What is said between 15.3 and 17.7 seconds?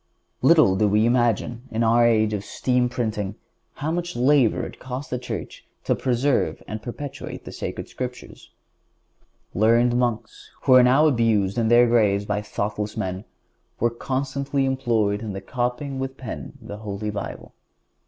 copying with the pen the Holy Bible.